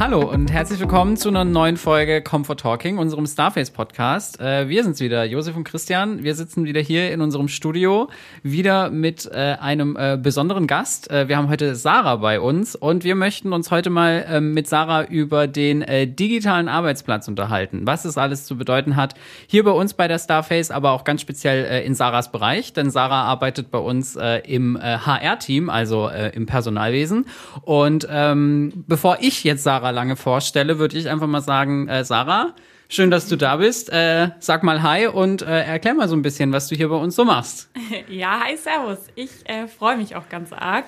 [0.00, 4.40] Hallo und herzlich willkommen zu einer neuen Folge Comfort Talking, unserem Starface Podcast.
[4.40, 6.24] Äh, wir sind's wieder, Josef und Christian.
[6.24, 8.08] Wir sitzen wieder hier in unserem Studio,
[8.42, 11.10] wieder mit äh, einem äh, besonderen Gast.
[11.10, 15.04] Wir haben heute Sarah bei uns und wir möchten uns heute mal ähm, mit Sarah
[15.04, 15.84] über den
[16.16, 17.82] digitalen Arbeitsplatz unterhalten.
[17.84, 19.14] Was es alles zu bedeuten hat,
[19.48, 23.24] hier bei uns bei der Starface, aber auch ganz speziell in Sarahs Bereich, denn Sarah
[23.24, 27.26] arbeitet bei uns im HR-Team, also im Personalwesen.
[27.62, 32.04] Und ähm, bevor ich jetzt Sarah Sarah Lange vorstelle, würde ich einfach mal sagen, äh,
[32.04, 32.54] Sarah,
[32.88, 33.90] schön, dass du da bist.
[33.90, 36.96] Äh, sag mal Hi und äh, erklär mal so ein bisschen, was du hier bei
[36.96, 37.68] uns so machst.
[38.08, 38.98] Ja, hi, Servus.
[39.16, 40.84] Ich äh, freue mich auch ganz arg.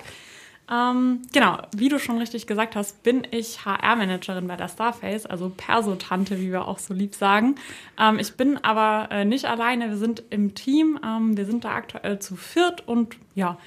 [0.71, 5.49] Ähm, genau, wie du schon richtig gesagt hast, bin ich HR-Managerin bei der Starface, also
[5.49, 7.55] Persotante, wie wir auch so lieb sagen.
[7.99, 11.71] Ähm, ich bin aber äh, nicht alleine, wir sind im Team, ähm, wir sind da
[11.71, 13.57] aktuell zu viert und ja,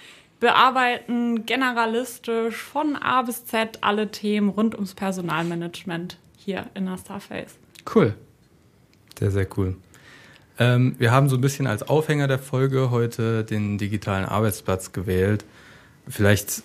[0.41, 7.57] bearbeiten generalistisch von A bis Z alle Themen rund ums Personalmanagement hier in der Starface.
[7.95, 8.15] Cool.
[9.19, 9.77] Sehr, sehr cool.
[10.59, 15.45] Ähm, wir haben so ein bisschen als Aufhänger der Folge heute den digitalen Arbeitsplatz gewählt.
[16.09, 16.63] Vielleicht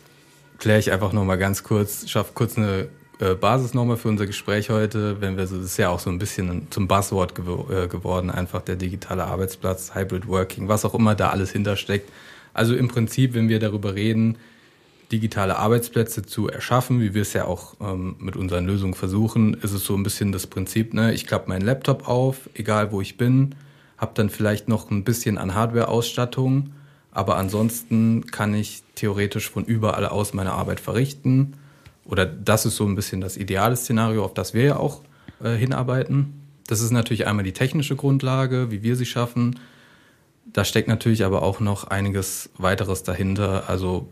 [0.59, 2.88] kläre ich einfach nochmal ganz kurz, schaffe kurz eine
[3.19, 6.09] äh, Basis nochmal für unser Gespräch heute, wenn wir so, das ist ja auch so
[6.09, 10.94] ein bisschen zum Buzzword gew äh, geworden, einfach der digitale Arbeitsplatz, Hybrid Working, was auch
[10.94, 12.09] immer da alles hintersteckt.
[12.53, 14.38] Also im Prinzip, wenn wir darüber reden,
[15.11, 19.73] digitale Arbeitsplätze zu erschaffen, wie wir es ja auch ähm, mit unseren Lösungen versuchen, ist
[19.73, 21.13] es so ein bisschen das Prinzip, ne?
[21.13, 23.55] ich klappe meinen Laptop auf, egal wo ich bin,
[23.97, 26.72] habe dann vielleicht noch ein bisschen an Hardware-Ausstattung,
[27.11, 31.53] aber ansonsten kann ich theoretisch von überall aus meine Arbeit verrichten.
[32.05, 35.02] Oder das ist so ein bisschen das ideale Szenario, auf das wir ja auch
[35.44, 36.33] äh, hinarbeiten.
[36.67, 39.59] Das ist natürlich einmal die technische Grundlage, wie wir sie schaffen.
[40.53, 44.07] Da steckt natürlich aber auch noch einiges weiteres dahinter, also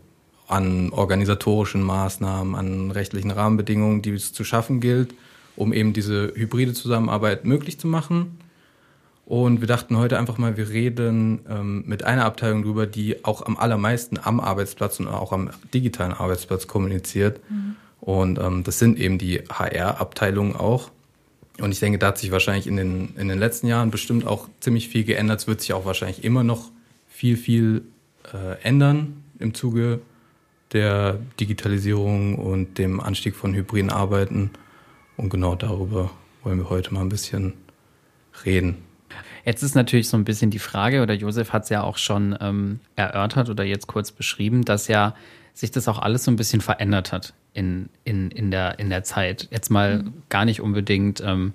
[0.48, 5.14] an organisatorischen Maßnahmen, an rechtlichen Rahmenbedingungen, die es zu schaffen gilt,
[5.56, 8.38] um eben diese hybride Zusammenarbeit möglich zu machen.
[9.26, 13.46] Und wir dachten heute einfach mal, wir reden ähm, mit einer Abteilung drüber, die auch
[13.46, 17.38] am allermeisten am Arbeitsplatz und auch am digitalen Arbeitsplatz kommuniziert.
[17.48, 17.76] Mhm.
[18.00, 20.90] Und ähm, das sind eben die HR-Abteilungen auch.
[21.60, 24.48] Und ich denke, da hat sich wahrscheinlich in den, in den letzten Jahren bestimmt auch
[24.60, 25.40] ziemlich viel geändert.
[25.40, 26.70] Es wird sich auch wahrscheinlich immer noch
[27.08, 27.82] viel, viel
[28.32, 30.00] äh, ändern im Zuge
[30.72, 34.50] der Digitalisierung und dem Anstieg von hybriden Arbeiten.
[35.16, 36.10] Und genau darüber
[36.42, 37.54] wollen wir heute mal ein bisschen
[38.44, 38.76] reden.
[39.44, 42.36] Jetzt ist natürlich so ein bisschen die Frage, oder Josef hat es ja auch schon
[42.40, 45.14] ähm, erörtert oder jetzt kurz beschrieben, dass ja
[45.52, 49.02] sich das auch alles so ein bisschen verändert hat in, in, in, der, in der
[49.02, 49.48] Zeit.
[49.50, 50.12] Jetzt mal mhm.
[50.28, 51.54] gar nicht unbedingt ähm,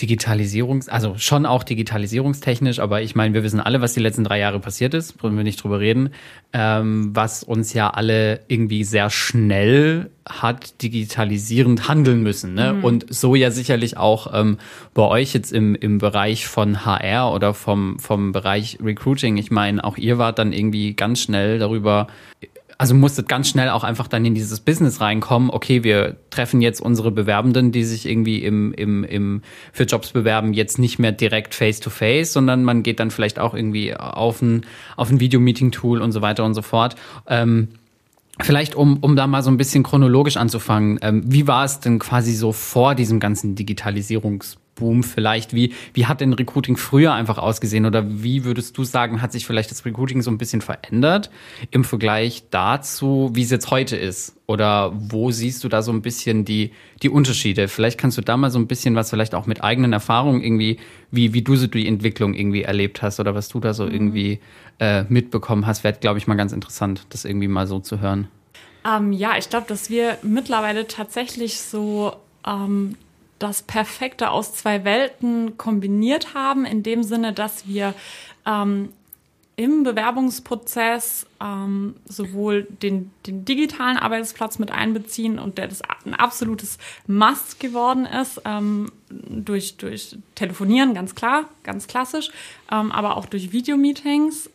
[0.00, 4.38] Digitalisierungs-, also schon auch digitalisierungstechnisch, aber ich meine, wir wissen alle, was die letzten drei
[4.38, 6.10] Jahre passiert ist, wollen wir nicht drüber reden,
[6.52, 12.54] ähm, was uns ja alle irgendwie sehr schnell hat digitalisierend handeln müssen.
[12.54, 12.74] Ne?
[12.74, 12.84] Mhm.
[12.84, 14.58] Und so ja sicherlich auch ähm,
[14.94, 19.36] bei euch jetzt im, im Bereich von HR oder vom, vom Bereich Recruiting.
[19.36, 22.06] Ich meine, auch ihr wart dann irgendwie ganz schnell darüber
[22.78, 25.50] also musstet ganz schnell auch einfach dann in dieses Business reinkommen.
[25.50, 30.52] Okay, wir treffen jetzt unsere Bewerbenden, die sich irgendwie im, im, im für Jobs bewerben,
[30.52, 34.40] jetzt nicht mehr direkt face to face, sondern man geht dann vielleicht auch irgendwie auf
[34.40, 34.64] ein,
[34.96, 36.94] auf ein Videomeeting-Tool und so weiter und so fort.
[37.26, 37.68] Ähm,
[38.40, 41.98] Vielleicht, um, um da mal so ein bisschen chronologisch anzufangen, ähm, wie war es denn
[41.98, 45.54] quasi so vor diesem ganzen Digitalisierungs Boom vielleicht?
[45.54, 47.86] Wie, wie hat denn Recruiting früher einfach ausgesehen?
[47.86, 51.30] Oder wie würdest du sagen, hat sich vielleicht das Recruiting so ein bisschen verändert
[51.70, 54.36] im Vergleich dazu, wie es jetzt heute ist?
[54.46, 56.72] Oder wo siehst du da so ein bisschen die,
[57.02, 57.68] die Unterschiede?
[57.68, 60.78] Vielleicht kannst du da mal so ein bisschen was vielleicht auch mit eigenen Erfahrungen irgendwie,
[61.10, 63.92] wie, wie du so die Entwicklung irgendwie erlebt hast oder was du da so mhm.
[63.92, 64.40] irgendwie
[64.78, 68.28] äh, mitbekommen hast, wäre, glaube ich, mal ganz interessant, das irgendwie mal so zu hören.
[68.86, 72.14] Ähm, ja, ich glaube, dass wir mittlerweile tatsächlich so
[72.46, 72.96] ähm,
[73.38, 77.94] das Perfekte aus zwei Welten kombiniert haben, in dem Sinne, dass wir
[78.46, 78.90] ähm,
[79.58, 86.78] im Bewerbungsprozess ähm, sowohl den, den digitalen Arbeitsplatz mit einbeziehen und der das ein absolutes
[87.08, 92.30] Must geworden ist, ähm, durch, durch Telefonieren, ganz klar, ganz klassisch,
[92.70, 94.48] ähm, aber auch durch Videomeetings.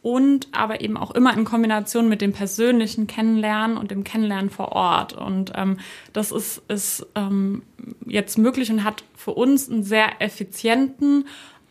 [0.00, 4.72] Und aber eben auch immer in Kombination mit dem persönlichen Kennenlernen und dem Kennenlernen vor
[4.72, 5.12] Ort.
[5.12, 5.78] Und ähm,
[6.12, 7.62] das ist, ist ähm,
[8.06, 11.26] jetzt möglich und hat für uns einen sehr effizienten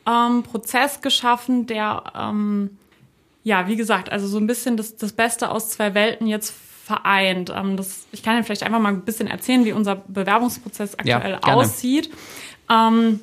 [0.05, 2.77] ähm, Prozess geschaffen, der, ähm,
[3.43, 6.53] ja, wie gesagt, also so ein bisschen das, das Beste aus zwei Welten jetzt
[6.87, 7.51] vereint.
[7.55, 11.39] Ähm, das, ich kann Ihnen vielleicht einfach mal ein bisschen erzählen, wie unser Bewerbungsprozess aktuell
[11.43, 12.09] ja, aussieht.
[12.69, 13.19] Ähm,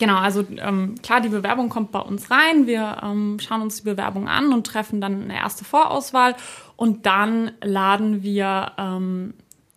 [0.00, 2.66] Genau, also ähm, klar, die Bewerbung kommt bei uns rein.
[2.66, 6.34] Wir ähm, schauen uns die Bewerbung an und treffen dann eine erste Vorauswahl
[6.76, 9.34] und dann laden wir ähm,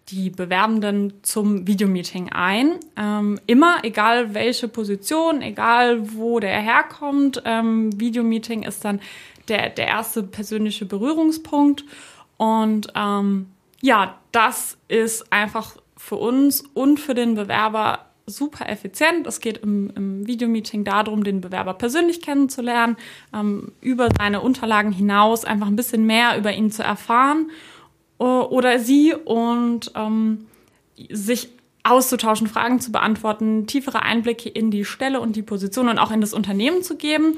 [0.08, 2.75] die Bewerbenden zum Videomeeting ein.
[2.96, 7.42] Ähm, immer, egal welche Position, egal wo der herkommt.
[7.44, 9.02] Ähm, Videomeeting ist dann
[9.50, 11.84] der, der erste persönliche Berührungspunkt.
[12.38, 13.48] Und ähm,
[13.81, 19.28] ja, das ist einfach für uns und für den Bewerber super effizient.
[19.28, 22.98] Es geht im, im Videomeeting darum, den Bewerber persönlich kennenzulernen,
[23.34, 27.50] ähm, über seine Unterlagen hinaus einfach ein bisschen mehr über ihn zu erfahren
[28.20, 30.46] oder sie und ähm,
[31.10, 31.50] sich
[31.84, 36.22] auszutauschen, Fragen zu beantworten, tiefere Einblicke in die Stelle und die Position und auch in
[36.22, 37.36] das Unternehmen zu geben.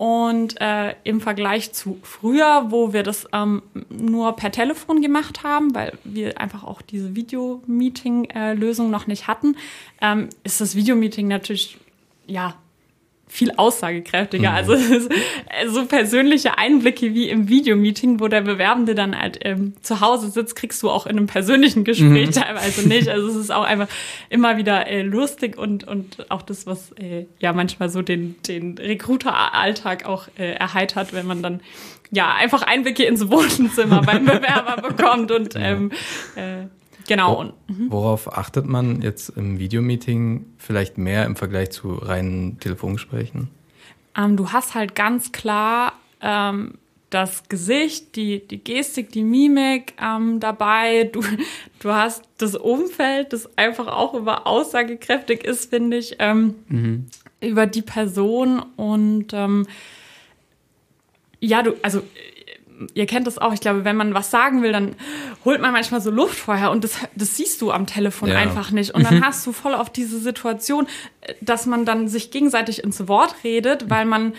[0.00, 3.60] Und äh, im Vergleich zu früher, wo wir das ähm,
[3.90, 9.58] nur per Telefon gemacht haben, weil wir einfach auch diese Videomeeting-Lösung äh, noch nicht hatten,
[10.00, 11.76] ähm, ist das Videomeeting natürlich
[12.26, 12.54] ja
[13.30, 14.50] viel aussagekräftiger.
[14.50, 14.56] Mhm.
[14.56, 14.76] Also
[15.68, 20.56] so persönliche Einblicke wie im Videomeeting, wo der Bewerbende dann halt ähm, zu Hause sitzt,
[20.56, 22.32] kriegst du auch in einem persönlichen Gespräch mhm.
[22.32, 23.08] teilweise nicht.
[23.08, 23.88] Also es ist auch einfach
[24.28, 28.76] immer wieder äh, lustig und und auch das, was äh, ja manchmal so den den
[28.76, 31.60] Recruiter-Alltag auch äh, erheitert, wenn man dann
[32.10, 35.92] ja einfach Einblicke ins Wohnzimmer beim Bewerber bekommt und ähm,
[36.34, 36.66] äh,
[37.06, 37.52] Genau.
[37.68, 37.90] Wo, mhm.
[37.90, 43.48] worauf achtet man jetzt im Videomeeting vielleicht mehr im Vergleich zu reinen Telefongesprächen?
[44.16, 46.74] Ähm, du hast halt ganz klar ähm,
[47.10, 51.04] das Gesicht, die, die Gestik, die Mimik ähm, dabei.
[51.12, 51.22] Du,
[51.80, 57.06] du hast das Umfeld, das einfach auch über aussagekräftig ist, finde ich, ähm, mhm.
[57.40, 59.66] über die Person und ähm,
[61.40, 62.02] ja, du, also
[62.94, 64.94] ihr kennt das auch, ich glaube, wenn man was sagen will, dann
[65.44, 68.36] holt man manchmal so Luft vorher und das, das siehst du am Telefon ja.
[68.36, 68.94] einfach nicht.
[68.94, 69.24] Und dann mhm.
[69.24, 70.86] hast du voll auf diese Situation,
[71.40, 74.34] dass man dann sich gegenseitig ins Wort redet, weil man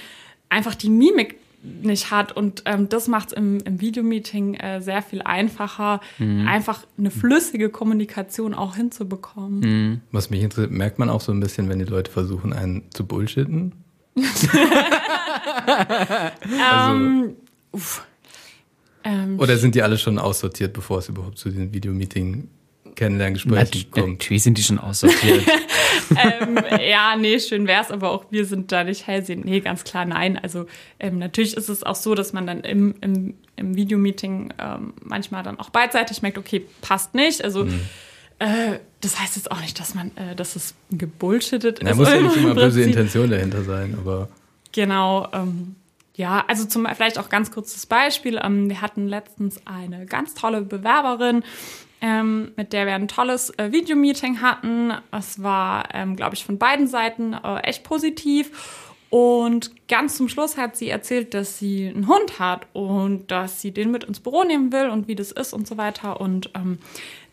[0.49, 2.31] einfach die Mimik nicht hat.
[2.31, 6.47] Und ähm, das macht es im, im Videomeeting äh, sehr viel einfacher, mhm.
[6.47, 9.59] einfach eine flüssige Kommunikation auch hinzubekommen.
[9.59, 10.01] Mhm.
[10.11, 13.05] Was mich interessiert, merkt man auch so ein bisschen, wenn die Leute versuchen, einen zu
[13.05, 13.73] bullshitten?
[15.65, 17.35] also, ähm,
[17.71, 18.05] uff.
[19.03, 22.50] Ähm, Oder sind die alle schon aussortiert, bevor es überhaupt zu den Videomeeting
[22.95, 24.07] Kennenlerngesprächen kommt?
[24.19, 25.44] Natürlich sind die schon aussortiert.
[26.12, 29.42] ähm, ja, nee, schön wär's, aber auch wir sind da nicht hellsehen.
[29.44, 30.38] Nee, ganz klar nein.
[30.38, 30.65] Also
[31.00, 35.44] ähm, natürlich ist es auch so, dass man dann im, im, im Videomeeting ähm, manchmal
[35.44, 37.44] dann auch beidseitig merkt, okay, passt nicht.
[37.44, 37.81] Also mhm.
[38.39, 41.88] äh, das heißt jetzt auch nicht, dass man, äh, dass es gebullshittet ist.
[41.88, 44.30] Da muss ja nicht immer böse Intention dahinter sein, aber.
[44.74, 45.75] Genau, ähm,
[46.21, 48.39] ja, also zum vielleicht auch ganz kurzes Beispiel.
[48.41, 51.44] Ähm, wir hatten letztens eine ganz tolle Bewerberin,
[52.00, 54.94] ähm, mit der wir ein tolles äh, Videomeeting hatten.
[55.12, 58.88] Es war, ähm, glaube ich, von beiden Seiten äh, echt positiv.
[59.09, 63.71] Und ganz zum Schluss hat sie erzählt, dass sie einen Hund hat und dass sie
[63.71, 66.21] den mit ins Büro nehmen will und wie das ist und so weiter.
[66.21, 66.77] Und ähm,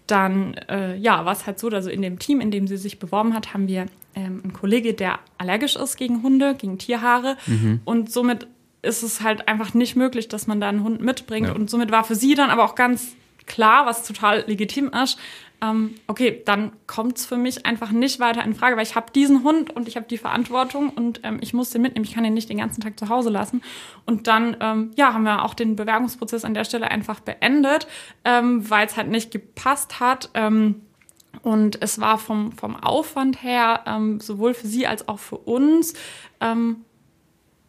[0.07, 2.99] dann, äh, ja, war es halt so, also in dem Team, in dem sie sich
[2.99, 3.85] beworben hat, haben wir
[4.15, 7.37] ähm, einen Kollege, der allergisch ist gegen Hunde, gegen Tierhaare.
[7.47, 7.83] Mhm.
[7.85, 8.47] Und somit
[8.83, 11.49] ist es halt einfach nicht möglich, dass man da einen Hund mitbringt.
[11.49, 11.55] Ja.
[11.55, 13.17] Und somit war für sie dann aber auch ganz
[13.47, 15.19] klar, was total legitim ist,
[15.61, 19.11] ähm, okay, dann kommt es für mich einfach nicht weiter in Frage, weil ich habe
[19.13, 22.05] diesen Hund und ich habe die Verantwortung und ähm, ich muss den mitnehmen.
[22.05, 23.63] Ich kann ihn nicht den ganzen Tag zu Hause lassen.
[24.07, 27.89] Und dann, ähm, ja, haben wir auch den Bewerbungsprozess an der Stelle einfach beendet,
[28.25, 30.31] ähm, weil es halt nicht gepasst hat.
[30.35, 30.83] Ähm,
[31.43, 35.95] und es war vom, vom Aufwand her, ähm, sowohl für sie als auch für uns,
[36.41, 36.85] ähm,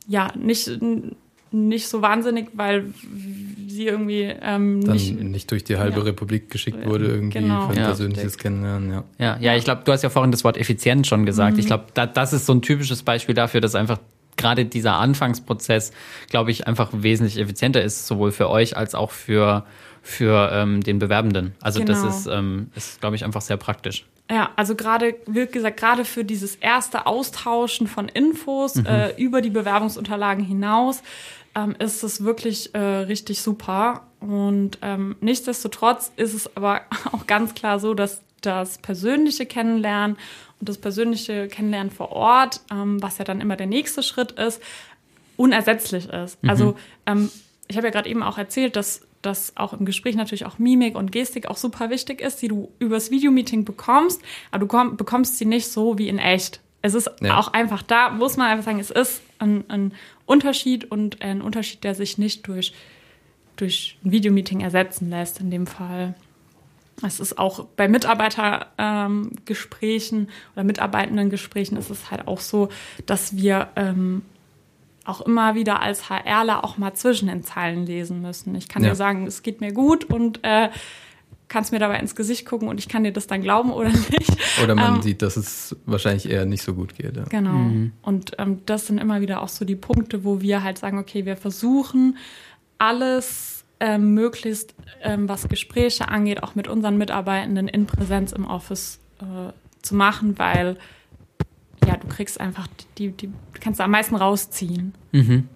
[0.10, 0.80] ja, nicht,
[1.52, 2.86] nicht so wahnsinnig, weil
[3.68, 6.04] sie irgendwie ähm, Dann nicht, nicht durch die halbe ja.
[6.04, 7.68] Republik geschickt wurde, irgendwie genau.
[7.68, 7.86] für ein ja.
[7.86, 9.04] persönliches Kennenlernen, ja.
[9.20, 11.54] Ja, ja ich glaube, du hast ja vorhin das Wort effizient schon gesagt.
[11.54, 11.60] Mhm.
[11.60, 14.00] Ich glaube, da, das ist so ein typisches Beispiel dafür, dass einfach
[14.36, 15.92] gerade dieser Anfangsprozess,
[16.30, 19.66] glaube ich, einfach wesentlich effizienter ist, sowohl für euch als auch für,
[20.02, 21.54] für ähm, den Bewerbenden.
[21.62, 21.92] Also genau.
[21.92, 24.06] das ist, ähm, ist glaube ich, einfach sehr praktisch.
[24.30, 28.86] Ja, also gerade, wie gesagt, gerade für dieses erste Austauschen von Infos mhm.
[28.86, 31.02] äh, über die Bewerbungsunterlagen hinaus
[31.56, 34.08] ähm, ist es wirklich äh, richtig super.
[34.20, 36.82] Und ähm, nichtsdestotrotz ist es aber
[37.12, 40.18] auch ganz klar so, dass das persönliche Kennenlernen
[40.60, 44.62] und das persönliche Kennenlernen vor Ort, ähm, was ja dann immer der nächste Schritt ist,
[45.38, 46.42] unersetzlich ist.
[46.44, 46.50] Mhm.
[46.50, 47.32] Also ähm,
[47.68, 50.96] ich habe ja gerade eben auch erzählt, dass dass auch im Gespräch natürlich auch Mimik
[50.96, 54.22] und Gestik auch super wichtig ist, die du übers Videomeeting bekommst,
[54.52, 56.62] aber du bekommst sie nicht so wie in echt.
[56.82, 57.38] Es ist ja.
[57.38, 59.94] auch einfach da, muss man einfach sagen, es ist ein, ein,
[60.26, 62.72] Unterschied und ein Unterschied, der sich nicht durch,
[63.56, 66.14] durch ein Videomeeting ersetzen lässt in dem Fall.
[67.02, 72.70] Es ist auch bei Mitarbeitergesprächen ähm, oder Mitarbeitendengesprächen ist es halt auch so,
[73.08, 74.22] dass wir ähm,
[75.06, 78.56] auch immer wieder als HRler auch mal zwischen den Zeilen lesen müssen.
[78.56, 78.90] Ich kann ja.
[78.90, 80.70] dir sagen, es geht mir gut und äh,
[81.50, 84.38] kannst mir dabei ins Gesicht gucken und ich kann dir das dann glauben oder nicht.
[84.64, 87.18] Oder man ähm, sieht, dass es wahrscheinlich eher nicht so gut geht.
[87.18, 87.24] Ja.
[87.24, 87.54] Genau.
[87.54, 87.92] Mhm.
[88.02, 91.26] Und ähm, das sind immer wieder auch so die Punkte, wo wir halt sagen, okay,
[91.26, 92.18] wir versuchen
[92.78, 99.00] alles ähm, möglichst, ähm, was Gespräche angeht, auch mit unseren Mitarbeitenden in Präsenz im Office
[99.20, 99.52] äh,
[99.82, 100.78] zu machen, weil
[101.90, 102.68] ja, du kriegst einfach
[102.98, 104.94] die, die, kannst da am meisten rausziehen.
[105.12, 105.48] Mhm.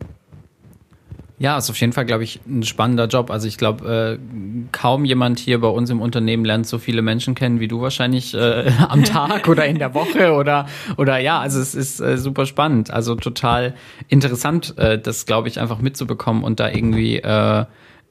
[1.37, 3.29] Ja, ist auf jeden Fall, glaube ich, ein spannender Job.
[3.29, 7.35] Also ich glaube, äh, kaum jemand hier bei uns im Unternehmen lernt so viele Menschen
[7.35, 11.59] kennen wie du wahrscheinlich äh, am Tag oder in der Woche oder oder ja, also
[11.59, 12.91] es ist äh, super spannend.
[12.91, 13.75] Also total
[14.07, 17.21] interessant, äh, das glaube ich einfach mitzubekommen und da irgendwie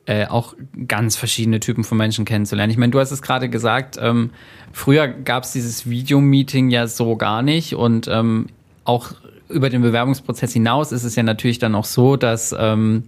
[0.07, 0.55] äh, auch
[0.89, 2.71] ganz verschiedene Typen von Menschen kennenzulernen.
[2.71, 4.31] Ich meine, du hast es gerade gesagt, ähm,
[4.73, 8.47] früher gab es dieses Videomeeting ja so gar nicht und ähm,
[8.85, 9.13] auch
[9.49, 13.05] über den Bewerbungsprozess hinaus ist es ja natürlich dann auch so, dass ähm,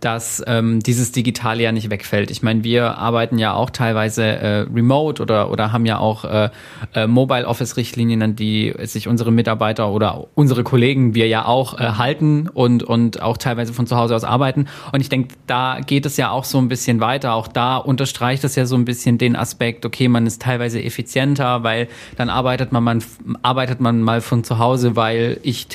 [0.00, 2.30] dass ähm, dieses Digitale ja nicht wegfällt.
[2.30, 6.50] Ich meine, wir arbeiten ja auch teilweise äh, remote oder, oder haben ja auch äh,
[6.94, 11.78] äh, Mobile Office Richtlinien, an die sich unsere Mitarbeiter oder unsere Kollegen, wir ja auch
[11.78, 14.66] äh, halten und, und auch teilweise von zu Hause aus arbeiten.
[14.92, 17.34] Und ich denke, da geht es ja auch so ein bisschen weiter.
[17.34, 21.64] Auch da unterstreicht es ja so ein bisschen den Aspekt, okay, man ist teilweise effizienter,
[21.64, 23.02] weil dann arbeitet man, man
[23.42, 25.66] arbeitet man mal von zu Hause, weil ich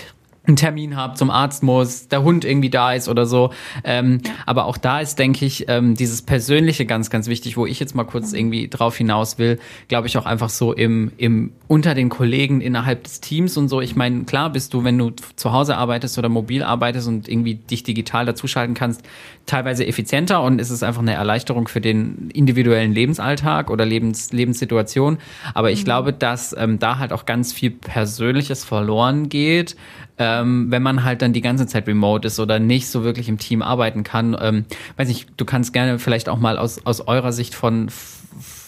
[0.45, 3.51] einen Termin habe, zum Arzt muss, der Hund irgendwie da ist oder so.
[3.85, 4.31] Ähm, ja.
[4.45, 7.95] Aber auch da ist, denke ich, ähm, dieses Persönliche ganz, ganz wichtig, wo ich jetzt
[7.95, 9.57] mal kurz irgendwie drauf hinaus will,
[9.87, 13.79] glaube ich auch einfach so im, im unter den Kollegen innerhalb des Teams und so.
[13.79, 17.55] Ich meine, klar bist du, wenn du zu Hause arbeitest oder mobil arbeitest und irgendwie
[17.55, 19.01] dich digital dazuschalten kannst,
[19.45, 25.19] teilweise effizienter und es ist einfach eine Erleichterung für den individuellen Lebensalltag oder Lebens, Lebenssituation.
[25.53, 25.85] Aber ich mhm.
[25.85, 29.77] glaube, dass ähm, da halt auch ganz viel Persönliches verloren geht
[30.23, 33.37] ähm, wenn man halt dann die ganze Zeit remote ist oder nicht so wirklich im
[33.37, 34.37] Team arbeiten kann.
[34.39, 34.65] Ähm,
[34.95, 37.89] weiß nicht, du kannst gerne vielleicht auch mal aus, aus eurer Sicht von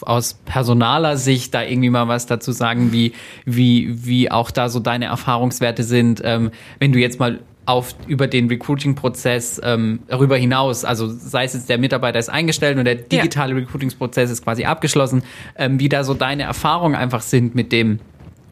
[0.02, 3.14] aus personaler Sicht da irgendwie mal was dazu sagen, wie,
[3.46, 8.28] wie, wie auch da so deine Erfahrungswerte sind, ähm, wenn du jetzt mal auf über
[8.28, 12.94] den Recruiting-Prozess ähm, darüber hinaus, also sei es jetzt der Mitarbeiter ist eingestellt und der
[12.94, 13.58] digitale ja.
[13.58, 15.24] Recruiting-Prozess ist quasi abgeschlossen,
[15.56, 17.98] ähm, wie da so deine Erfahrungen einfach sind mit dem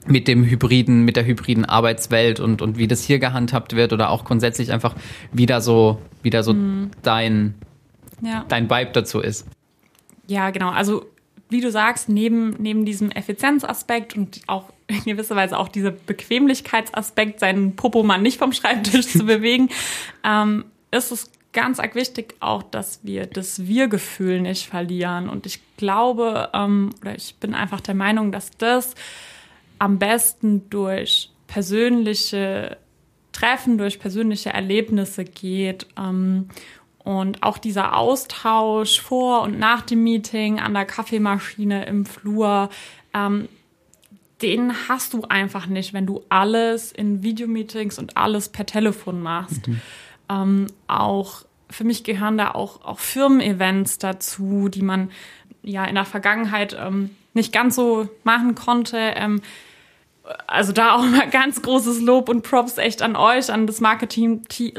[0.07, 4.11] mit dem hybriden, mit der hybriden Arbeitswelt und, und wie das hier gehandhabt wird oder
[4.11, 4.95] auch grundsätzlich einfach
[5.33, 6.91] wieder so, wieder so mhm.
[7.03, 7.55] dein,
[8.21, 8.45] ja.
[8.49, 9.47] dein Vibe dazu ist.
[10.27, 10.71] Ja, genau.
[10.71, 11.07] Also,
[11.49, 17.41] wie du sagst, neben, neben diesem Effizienzaspekt und auch in gewisser Weise auch dieser Bequemlichkeitsaspekt,
[17.41, 19.71] seinen Popo mal nicht vom Schreibtisch zu bewegen,
[20.25, 25.29] ähm, ist es ganz arg wichtig auch, dass wir das Wir-Gefühl nicht verlieren.
[25.29, 28.95] Und ich glaube, ähm, oder ich bin einfach der Meinung, dass das
[29.79, 32.77] am besten durch persönliche
[33.33, 35.87] Treffen, durch persönliche Erlebnisse geht.
[35.99, 36.49] Ähm,
[36.99, 42.71] und auch dieser Austausch vor und nach dem Meeting an der Kaffeemaschine im Flur,
[43.13, 43.49] ähm,
[44.41, 49.69] den hast du einfach nicht, wenn du alles in Videomeetings und alles per Telefon machst.
[49.69, 49.81] Mhm.
[50.31, 55.11] Ähm, auch für mich gehören da auch, auch Firmen-Events dazu, die man
[55.63, 58.99] ja in der Vergangenheit ähm, nicht ganz so machen konnte.
[58.99, 59.43] Ähm,
[60.47, 64.43] also da auch mal ganz großes Lob und Props echt an euch, an das Marketing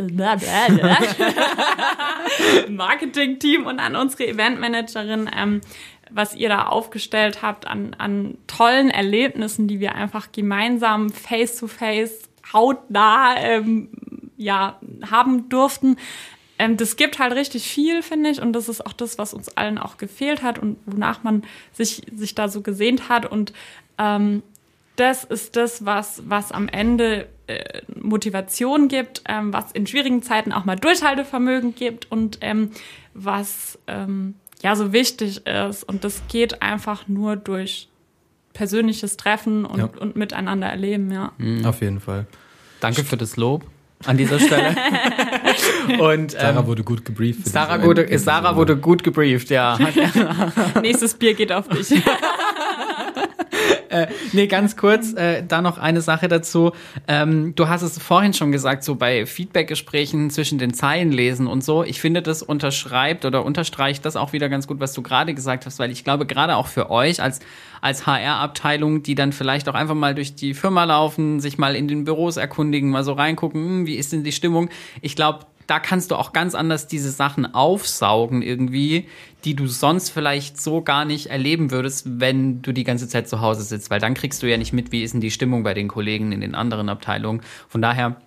[2.69, 5.61] Marketing und an unsere Eventmanagerin, ähm,
[6.09, 11.67] was ihr da aufgestellt habt an, an tollen Erlebnissen, die wir einfach gemeinsam face to
[11.67, 13.89] face hautnah ähm,
[14.37, 15.97] ja haben durften.
[16.57, 19.49] Ähm, das gibt halt richtig viel, finde ich, und das ist auch das, was uns
[19.49, 21.43] allen auch gefehlt hat und wonach man
[21.73, 23.53] sich sich da so gesehnt hat und
[23.97, 24.41] ähm,
[24.95, 30.51] das ist das, was, was am Ende äh, Motivation gibt, ähm, was in schwierigen Zeiten
[30.51, 32.71] auch mal Durchhaltevermögen gibt und ähm,
[33.13, 35.83] was ähm, ja so wichtig ist.
[35.83, 37.89] Und das geht einfach nur durch
[38.53, 39.89] persönliches Treffen und, ja.
[39.99, 41.33] und miteinander erleben, ja.
[41.37, 41.65] Mhm.
[41.65, 42.25] Auf jeden Fall.
[42.79, 43.65] Danke für das Lob
[44.05, 44.75] an dieser Stelle.
[45.99, 47.47] Und, ähm, Sarah wurde gut gebrieft.
[47.47, 49.77] Sarah, wurde, Sarah wurde gut gebrieft, ja.
[50.81, 51.89] Nächstes Bier geht auf dich.
[53.95, 56.73] äh, nee, ganz kurz, äh, da noch eine Sache dazu.
[57.07, 61.63] Ähm, du hast es vorhin schon gesagt, so bei Feedbackgesprächen zwischen den Zeilen lesen und
[61.63, 61.83] so.
[61.83, 65.65] Ich finde, das unterschreibt oder unterstreicht das auch wieder ganz gut, was du gerade gesagt
[65.65, 67.39] hast, weil ich glaube, gerade auch für euch als,
[67.79, 71.87] als HR-Abteilung, die dann vielleicht auch einfach mal durch die Firma laufen, sich mal in
[71.87, 74.69] den Büros erkundigen, mal so reingucken, hm, wie ist denn die Stimmung?
[75.01, 79.07] Ich glaube, da kannst du auch ganz anders diese Sachen aufsaugen irgendwie,
[79.43, 83.41] die du sonst vielleicht so gar nicht erleben würdest, wenn du die ganze Zeit zu
[83.41, 85.73] Hause sitzt, weil dann kriegst du ja nicht mit, wie ist denn die Stimmung bei
[85.73, 87.41] den Kollegen in den anderen Abteilungen.
[87.69, 88.17] Von daher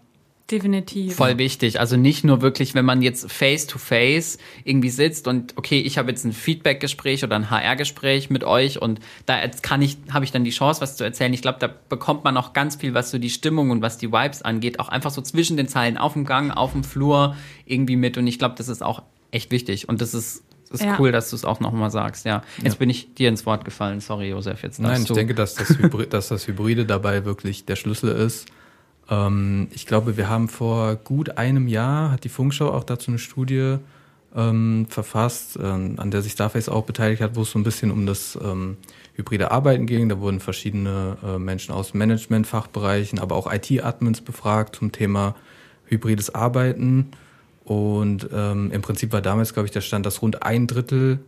[0.51, 1.17] Definitiv.
[1.17, 1.79] Voll wichtig.
[1.79, 5.99] Also nicht nur wirklich, wenn man jetzt face to face irgendwie sitzt und okay, ich
[5.99, 10.33] habe jetzt ein Feedback-Gespräch oder ein HR-Gespräch mit euch und da kann ich, habe ich
[10.33, 11.35] dann die Chance, was zu erzählen.
[11.35, 14.11] Ich glaube, da bekommt man auch ganz viel, was so die Stimmung und was die
[14.11, 17.37] Vibes angeht, auch einfach so zwischen den Zeilen auf dem Gang, auf dem Flur
[17.67, 18.17] irgendwie mit.
[18.17, 19.89] Und ich glaube, das ist auch echt wichtig.
[19.89, 20.97] Und das ist ist ja.
[20.99, 22.43] cool, dass du es auch nochmal sagst, ja.
[22.59, 22.79] Jetzt ja.
[22.79, 24.01] bin ich dir ins Wort gefallen.
[24.01, 25.15] Sorry, Josef, jetzt Nein, ich du.
[25.15, 28.49] denke, dass das, Hybrid, dass das Hybride dabei wirklich der Schlüssel ist.
[29.11, 33.19] Ähm, ich glaube, wir haben vor gut einem Jahr, hat die Funkschau auch dazu eine
[33.19, 33.79] Studie
[34.35, 37.91] ähm, verfasst, ähm, an der sich Starface auch beteiligt hat, wo es so ein bisschen
[37.91, 38.77] um das ähm,
[39.15, 40.09] hybride Arbeiten ging.
[40.09, 45.35] Da wurden verschiedene äh, Menschen aus Management-Fachbereichen, aber auch IT-Admins befragt zum Thema
[45.87, 47.11] hybrides Arbeiten.
[47.65, 51.21] Und ähm, im Prinzip war damals, glaube ich, der Stand, dass rund ein Drittel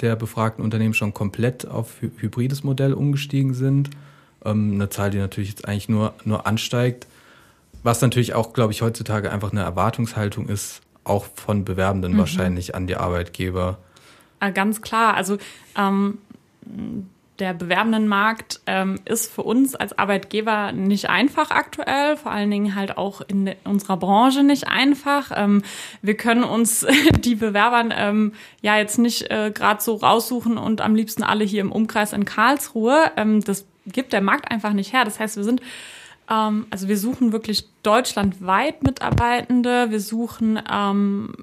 [0.00, 3.90] der befragten Unternehmen schon komplett auf hybrides Modell umgestiegen sind.
[4.44, 7.06] Ähm, eine Zahl, die natürlich jetzt eigentlich nur, nur ansteigt.
[7.82, 12.18] Was natürlich auch, glaube ich, heutzutage einfach eine Erwartungshaltung ist, auch von Bewerbenden mhm.
[12.18, 13.78] wahrscheinlich an die Arbeitgeber.
[14.38, 15.14] Ah, ganz klar.
[15.14, 15.38] Also
[15.76, 16.18] ähm,
[17.40, 22.98] der Bewerbendenmarkt ähm, ist für uns als Arbeitgeber nicht einfach aktuell, vor allen Dingen halt
[22.98, 25.32] auch in unserer Branche nicht einfach.
[25.34, 25.62] Ähm,
[26.02, 26.86] wir können uns
[27.20, 31.62] die Bewerbern ähm, ja jetzt nicht äh, gerade so raussuchen und am liebsten alle hier
[31.62, 33.10] im Umkreis in Karlsruhe.
[33.16, 35.04] Ähm, das gibt der Markt einfach nicht her.
[35.04, 35.62] Das heißt, wir sind
[36.30, 39.90] ähm, also wir suchen wirklich deutschlandweit Mitarbeitende.
[39.90, 41.34] Wir suchen ähm,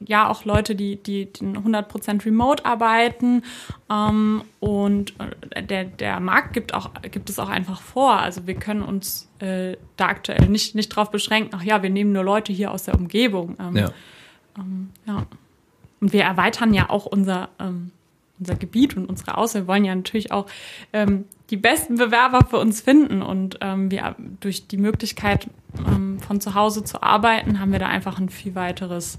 [0.00, 3.42] ja auch Leute, die, die, die 100% remote arbeiten.
[3.90, 5.14] Ähm, und
[5.50, 8.18] äh, der, der Markt gibt, auch, gibt es auch einfach vor.
[8.18, 12.12] Also wir können uns äh, da aktuell nicht, nicht drauf beschränken, ach ja, wir nehmen
[12.12, 13.56] nur Leute hier aus der Umgebung.
[13.60, 13.90] Ähm, ja.
[14.58, 15.26] Ähm, ja.
[16.00, 17.90] Und wir erweitern ja auch unser, ähm,
[18.38, 19.62] unser Gebiet und unsere Auswahl.
[19.62, 20.46] Wir wollen ja natürlich auch
[20.92, 23.22] ähm, die besten Bewerber für uns finden.
[23.22, 25.48] Und ähm, wir durch die Möglichkeit,
[25.86, 29.18] ähm, von zu Hause zu arbeiten, haben wir da einfach ein viel weiteres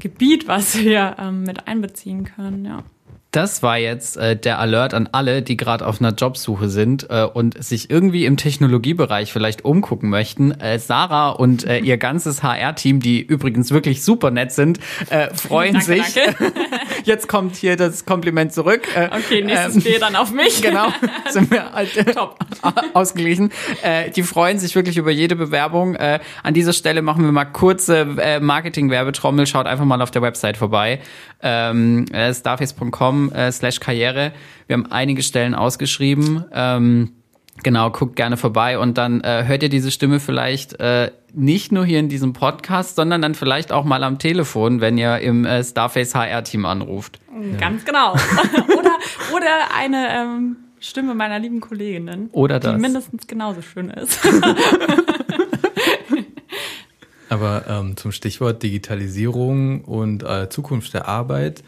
[0.00, 2.84] Gebiet, was wir ähm, mit einbeziehen können, ja.
[3.32, 7.22] Das war jetzt äh, der Alert an alle, die gerade auf einer Jobsuche sind äh,
[7.22, 10.50] und sich irgendwie im Technologiebereich vielleicht umgucken möchten.
[10.50, 15.74] Äh, Sarah und äh, ihr ganzes HR-Team, die übrigens wirklich super nett sind, äh, freuen
[15.74, 16.14] danke, sich.
[16.14, 16.52] Danke.
[17.04, 18.82] jetzt kommt hier das Kompliment zurück.
[18.96, 20.60] Äh, okay, nächstes ähm, dann auf mich.
[20.70, 20.88] Genau,
[21.30, 22.38] sind wir halt, äh, Top.
[22.92, 23.50] ausgeglichen.
[23.82, 25.94] Äh, die freuen sich wirklich über jede Bewerbung.
[25.94, 29.46] Äh, an dieser Stelle machen wir mal kurze äh, Marketing-Werbetrommel.
[29.46, 31.00] Schaut einfach mal auf der Website vorbei.
[31.42, 32.32] Ähm, äh,
[33.28, 34.32] starface.com äh, slash Karriere.
[34.66, 36.44] Wir haben einige Stellen ausgeschrieben.
[36.52, 37.12] Ähm,
[37.62, 41.84] genau, guckt gerne vorbei und dann äh, hört ihr diese Stimme vielleicht äh, nicht nur
[41.84, 45.62] hier in diesem Podcast, sondern dann vielleicht auch mal am Telefon, wenn ihr im äh,
[45.62, 47.20] Starface HR-Team anruft.
[47.58, 48.12] Ganz genau.
[48.78, 48.98] oder,
[49.34, 52.74] oder eine ähm, Stimme meiner lieben Kolleginnen, oder das.
[52.74, 54.18] die mindestens genauso schön ist.
[57.28, 61.62] Aber ähm, zum Stichwort Digitalisierung und äh, Zukunft der Arbeit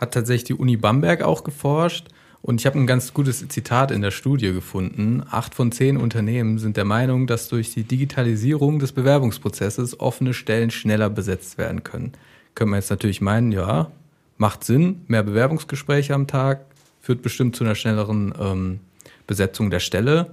[0.00, 2.08] hat tatsächlich die Uni Bamberg auch geforscht.
[2.40, 5.22] Und ich habe ein ganz gutes Zitat in der Studie gefunden.
[5.28, 10.70] Acht von zehn Unternehmen sind der Meinung, dass durch die Digitalisierung des Bewerbungsprozesses offene Stellen
[10.70, 12.12] schneller besetzt werden können.
[12.54, 13.90] Könnte man jetzt natürlich meinen, ja,
[14.36, 16.64] macht Sinn, mehr Bewerbungsgespräche am Tag,
[17.00, 18.80] führt bestimmt zu einer schnelleren ähm,
[19.26, 20.30] Besetzung der Stelle.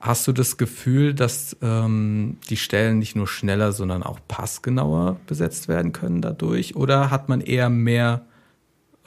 [0.00, 5.68] Hast du das Gefühl, dass ähm, die Stellen nicht nur schneller, sondern auch passgenauer besetzt
[5.68, 6.76] werden können dadurch?
[6.76, 8.25] Oder hat man eher mehr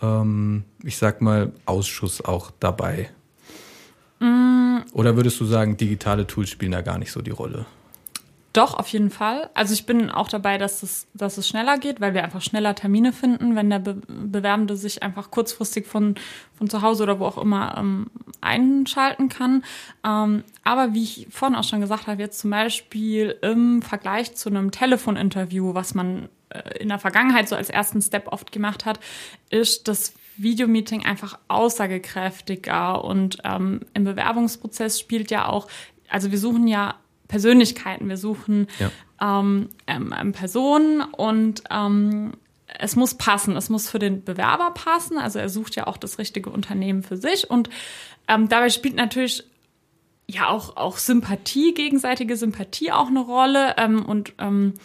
[0.02, 3.10] ähm, ich sag mal, Ausschuss auch dabei?
[4.20, 4.80] Mm.
[4.94, 7.66] Oder würdest du sagen, digitale Tools spielen da gar nicht so die Rolle?
[8.54, 9.52] Doch, auf jeden Fall.
[9.54, 12.74] Also ich bin auch dabei, dass es, dass es schneller geht, weil wir einfach schneller
[12.74, 16.16] Termine finden, wenn der Be Bewerbende sich einfach kurzfristig von,
[16.58, 18.08] von zu Hause oder wo auch immer ähm,
[18.42, 19.64] einschalten kann.
[20.04, 24.50] Ähm, aber wie ich vorhin auch schon gesagt habe, jetzt zum Beispiel im Vergleich zu
[24.50, 26.28] einem Telefoninterview, was man
[26.80, 29.00] in der Vergangenheit so als ersten Step oft gemacht hat,
[29.50, 33.04] ist das Videomeeting einfach aussagekräftiger.
[33.04, 35.68] Und ähm, im Bewerbungsprozess spielt ja auch,
[36.10, 36.96] also wir suchen ja
[37.28, 38.92] Persönlichkeiten, wir suchen ja.
[39.22, 42.34] ähm, ähm, Personen und ähm,
[42.78, 46.20] es muss passen, es muss für den Bewerber passen, also er sucht ja auch das
[46.20, 47.50] richtige Unternehmen für sich.
[47.50, 47.70] Und
[48.28, 49.44] ähm, dabei spielt natürlich
[50.28, 53.76] ja auch, auch Sympathie, gegenseitige Sympathie auch eine Rolle.
[53.78, 54.76] Ähm, und ähm,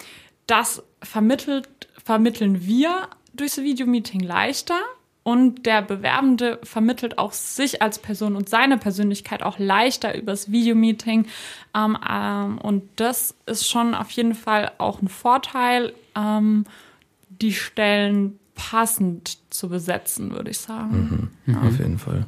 [0.46, 1.68] das vermittelt,
[2.02, 4.80] vermitteln wir durchs Videomeeting leichter
[5.24, 11.26] und der Bewerbende vermittelt auch sich als Person und seine Persönlichkeit auch leichter übers Videomeeting.
[11.74, 16.64] Ähm, ähm, und das ist schon auf jeden Fall auch ein Vorteil, ähm,
[17.28, 21.30] die Stellen passend zu besetzen, würde ich sagen.
[21.46, 21.52] Mhm.
[21.54, 21.62] Ja.
[21.62, 22.26] Auf jeden Fall.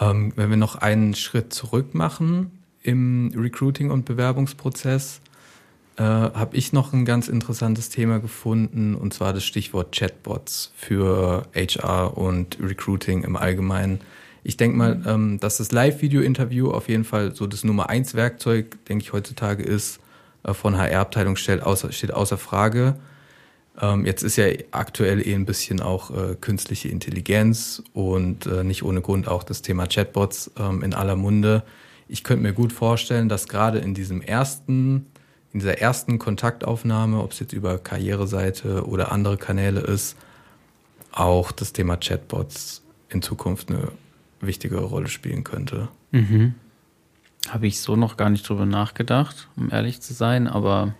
[0.00, 2.50] Ähm, wenn wir noch einen Schritt zurück machen
[2.82, 5.20] im Recruiting- und Bewerbungsprozess,
[5.98, 11.48] äh, habe ich noch ein ganz interessantes Thema gefunden, und zwar das Stichwort Chatbots für
[11.54, 14.00] HR und Recruiting im Allgemeinen.
[14.44, 15.04] Ich denke mal, mhm.
[15.06, 19.64] ähm, dass das Live-Video-Interview auf jeden Fall so das Nummer eins Werkzeug, denke ich, heutzutage
[19.64, 19.98] ist,
[20.44, 22.94] äh, von HR-Abteilung steht außer, steht außer Frage.
[23.80, 28.84] Ähm, jetzt ist ja aktuell eh ein bisschen auch äh, künstliche Intelligenz und äh, nicht
[28.84, 31.64] ohne Grund auch das Thema Chatbots ähm, in aller Munde.
[32.06, 35.06] Ich könnte mir gut vorstellen, dass gerade in diesem ersten
[35.52, 40.16] in dieser ersten Kontaktaufnahme, ob es jetzt über Karriereseite oder andere Kanäle ist,
[41.12, 43.90] auch das Thema Chatbots in Zukunft eine
[44.40, 45.88] wichtige Rolle spielen könnte.
[46.12, 46.54] Mhm.
[47.48, 50.94] Habe ich so noch gar nicht drüber nachgedacht, um ehrlich zu sein, aber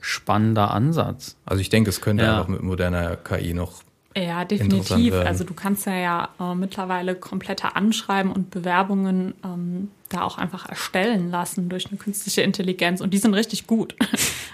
[0.00, 1.36] spannender Ansatz.
[1.44, 2.42] Also ich denke, es könnte ja.
[2.42, 3.82] auch mit moderner KI noch
[4.16, 5.14] ja, definitiv.
[5.14, 10.68] Also du kannst ja, ja äh, mittlerweile komplette Anschreiben und Bewerbungen ähm, da auch einfach
[10.68, 13.94] erstellen lassen durch eine künstliche Intelligenz und die sind richtig gut.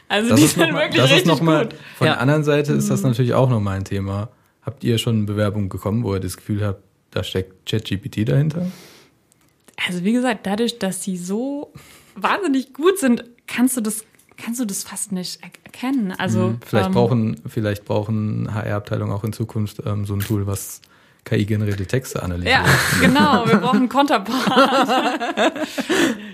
[0.07, 1.77] Also das die sind mal, wirklich das richtig ist noch mal, gut.
[1.97, 2.13] Von ja.
[2.13, 3.09] der anderen Seite ist das mhm.
[3.09, 4.29] natürlich auch nochmal ein Thema.
[4.61, 8.67] Habt ihr schon Bewerbungen bekommen, wo ihr das Gefühl habt, da steckt ChatGPT dahinter?
[9.89, 11.73] Also wie gesagt, dadurch, dass sie so
[12.17, 14.05] wahnsinnig gut sind, kannst du das
[14.37, 16.13] kannst du das fast nicht erkennen.
[16.13, 16.61] Also mhm.
[16.65, 20.81] vielleicht ähm, brauchen vielleicht brauchen HR-Abteilungen auch in Zukunft ähm, so ein Tool, was
[21.25, 22.55] KI-generierte Texte analysiert.
[22.55, 22.65] Ja,
[23.01, 23.47] genau.
[23.47, 24.93] Wir brauchen Konterpart.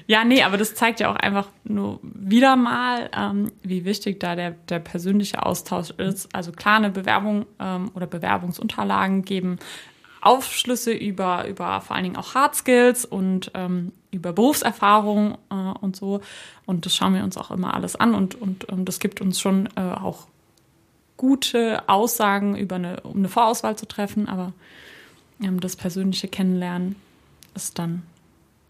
[0.06, 4.34] ja, nee, aber das zeigt ja auch einfach nur wieder mal, ähm, wie wichtig da
[4.34, 6.34] der, der persönliche Austausch ist.
[6.34, 9.58] Also klar, eine Bewerbung ähm, oder Bewerbungsunterlagen geben
[10.20, 15.96] Aufschlüsse über, über vor allen Dingen auch Hard Skills und ähm, über Berufserfahrung äh, und
[15.96, 16.20] so.
[16.66, 19.40] Und das schauen wir uns auch immer alles an und, und ähm, das gibt uns
[19.40, 20.26] schon äh, auch
[21.16, 24.52] gute Aussagen über eine, um eine Vorauswahl zu treffen, aber
[25.42, 26.96] ähm, das persönliche Kennenlernen
[27.54, 28.02] ist dann.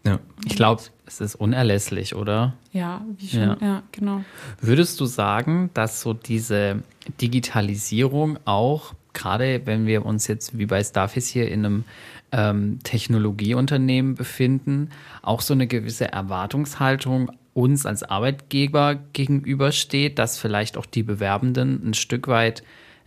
[0.03, 0.19] Ja.
[0.45, 2.53] Ich glaube, es ist unerlässlich, oder?
[2.73, 3.57] Ja, wie schon, ja.
[3.61, 4.23] ja, genau.
[4.59, 6.83] Würdest du sagen, dass so diese
[7.21, 11.83] Digitalisierung auch gerade wenn wir uns jetzt wie bei Starface hier in einem
[12.31, 14.89] ähm, Technologieunternehmen befinden,
[15.21, 21.93] auch so eine gewisse Erwartungshaltung uns als Arbeitgeber gegenübersteht, dass vielleicht auch die Bewerbenden ein
[21.93, 22.63] Stück weit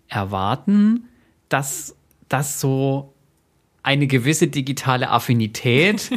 [0.09, 1.09] erwarten,
[1.49, 1.97] dass
[2.29, 3.15] das so
[3.83, 6.11] eine gewisse digitale Affinität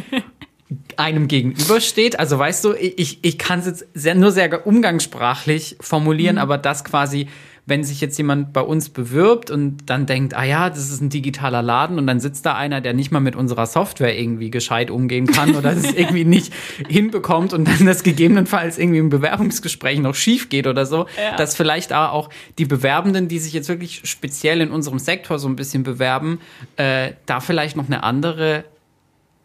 [0.97, 2.19] einem gegenübersteht.
[2.19, 6.41] Also weißt du, ich, ich kann es jetzt sehr, nur sehr umgangssprachlich formulieren, mhm.
[6.41, 7.27] aber das quasi
[7.67, 11.09] wenn sich jetzt jemand bei uns bewirbt und dann denkt, ah ja, das ist ein
[11.09, 14.89] digitaler Laden und dann sitzt da einer, der nicht mal mit unserer Software irgendwie gescheit
[14.89, 16.53] umgehen kann oder es irgendwie nicht
[16.87, 21.35] hinbekommt und dann das gegebenenfalls irgendwie im Bewerbungsgespräch noch schief geht oder so, ja.
[21.35, 25.57] dass vielleicht auch die Bewerbenden, die sich jetzt wirklich speziell in unserem Sektor so ein
[25.57, 26.39] bisschen bewerben,
[26.77, 28.63] äh, da vielleicht noch eine andere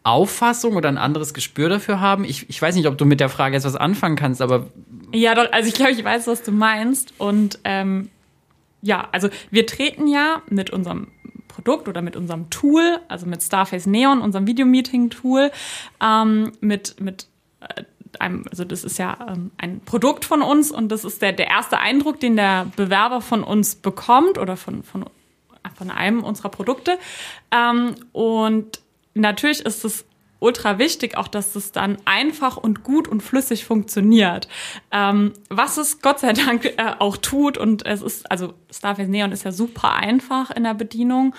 [0.03, 2.23] Auffassung oder ein anderes Gespür dafür haben?
[2.23, 4.67] Ich, ich weiß nicht, ob du mit der Frage jetzt was anfangen kannst, aber.
[5.13, 7.13] Ja, doch, also ich glaube, ich weiß, was du meinst.
[7.17, 8.09] Und ähm,
[8.83, 11.07] ja, also wir treten ja mit unserem
[11.47, 15.51] Produkt oder mit unserem Tool, also mit Starface Neon, unserem Videomeeting-Tool,
[16.01, 17.27] ähm, mit, mit
[17.61, 17.83] äh,
[18.19, 21.47] einem, also das ist ja ähm, ein Produkt von uns und das ist der, der
[21.47, 25.05] erste Eindruck, den der Bewerber von uns bekommt oder von, von,
[25.75, 26.99] von einem unserer Produkte.
[27.51, 28.81] Ähm, und
[29.13, 30.05] natürlich ist es
[30.43, 34.47] ultra wichtig, auch dass es dann einfach und gut und flüssig funktioniert.
[34.91, 39.31] Ähm, was es Gott sei Dank äh, auch tut und es ist, also Starface Neon
[39.31, 41.33] ist ja super einfach in der Bedienung.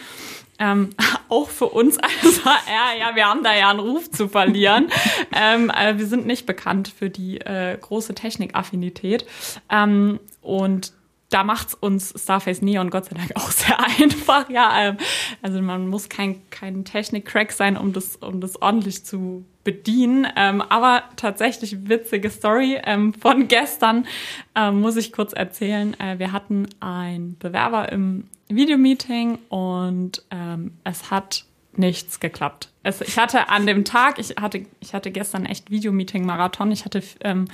[0.58, 0.90] Ähm,
[1.28, 4.88] auch für uns als HR, ja, wir haben da ja einen Ruf zu verlieren.
[5.34, 9.26] ähm, äh, wir sind nicht bekannt für die äh, große Technikaffinität.
[9.70, 10.92] Ähm, und
[11.30, 14.48] da macht's uns Starface Neon Gott sei Dank auch sehr einfach.
[14.50, 14.96] Ja, ähm,
[15.42, 20.26] also man muss kein, kein Technik-Crack sein, um das, um das ordentlich zu bedienen.
[20.36, 24.06] Ähm, aber tatsächlich witzige Story ähm, von gestern
[24.54, 25.98] ähm, muss ich kurz erzählen.
[25.98, 31.46] Äh, wir hatten einen Bewerber im Videomeeting und ähm, es hat
[31.78, 32.68] nichts geklappt.
[32.82, 36.70] Es, ich hatte an dem Tag, ich hatte, ich hatte gestern echt Videomeeting-Marathon.
[36.72, 37.46] Ich hatte ähm,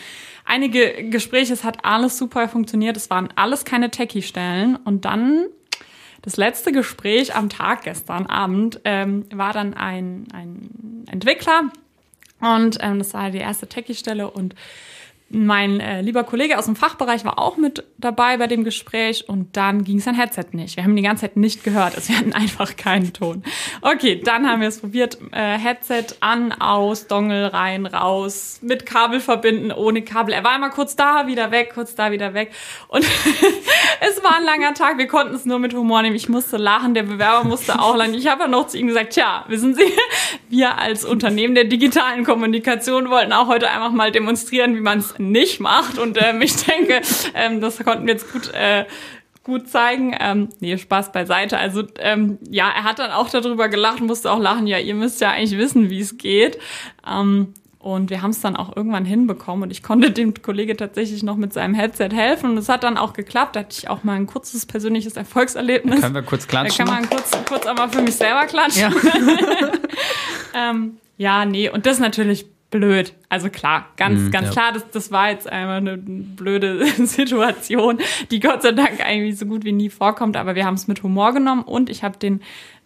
[0.45, 2.97] einige Gespräche, es hat alles super funktioniert.
[2.97, 4.77] Es waren alles keine Techie-Stellen.
[4.77, 5.47] Und dann
[6.23, 11.71] das letzte Gespräch am Tag gestern Abend ähm, war dann ein, ein Entwickler.
[12.41, 14.55] Und ähm, das war die erste Techie-Stelle und
[15.33, 19.57] mein äh, lieber Kollege aus dem Fachbereich war auch mit dabei bei dem Gespräch und
[19.57, 20.77] dann ging sein Headset nicht.
[20.77, 23.45] Wir haben die ganze Zeit nicht gehört, also wir hatten einfach keinen Ton.
[23.81, 25.19] Okay, dann haben wir es probiert.
[25.31, 30.35] Äh, Headset an, aus, Dongle rein, raus, mit Kabel verbinden, ohne Kabel.
[30.35, 32.51] Er war immer kurz da, wieder weg, kurz da, wieder weg.
[32.89, 33.05] Und
[34.01, 36.17] es war ein langer Tag, wir konnten es nur mit Humor nehmen.
[36.17, 38.15] Ich musste lachen, der Bewerber musste auch lachen.
[38.15, 39.93] Ich habe ja noch zu ihm gesagt, tja, wissen Sie,
[40.49, 45.20] wir als Unternehmen der digitalen Kommunikation wollten auch heute einfach mal demonstrieren, wie man es
[45.21, 45.99] nicht macht.
[45.99, 47.01] Und ähm, ich denke,
[47.35, 48.85] ähm, das konnten wir jetzt gut, äh,
[49.45, 50.17] gut zeigen.
[50.19, 51.59] Ähm, nee, Spaß beiseite.
[51.59, 54.67] Also ähm, ja, er hat dann auch darüber gelacht, musste auch lachen.
[54.67, 56.59] Ja, ihr müsst ja eigentlich wissen, wie es geht.
[57.07, 61.23] Ähm, und wir haben es dann auch irgendwann hinbekommen und ich konnte dem Kollege tatsächlich
[61.23, 63.57] noch mit seinem Headset helfen und es hat dann auch geklappt.
[63.57, 65.97] Da hatte ich auch mal ein kurzes persönliches Erfolgserlebnis.
[65.97, 66.85] Da können wir kurz klatschen?
[66.85, 68.83] Da kann man kurz, kurz auch mal für mich selber klatschen.
[68.83, 68.93] Ja,
[70.71, 73.15] ähm, ja nee, und das natürlich blöd.
[73.29, 74.53] Also klar, ganz, mm, ganz ja.
[74.53, 77.99] klar, das, das war jetzt einmal eine blöde Situation,
[78.31, 81.03] die Gott sei Dank eigentlich so gut wie nie vorkommt, aber wir haben es mit
[81.03, 82.41] Humor genommen und ich habe den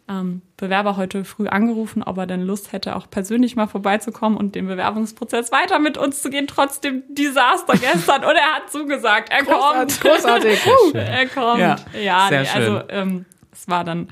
[0.09, 4.55] ähm, Bewerber heute früh angerufen, ob er denn Lust hätte, auch persönlich mal vorbeizukommen und
[4.55, 8.25] den Bewerbungsprozess weiter mit uns zu gehen, trotz dem Desaster gestern.
[8.25, 10.15] Und er hat zugesagt, er Großartig, kommt.
[10.15, 10.59] Großartig.
[10.95, 11.61] er kommt.
[11.61, 14.09] Ja, ja nee, also ähm, es war dann,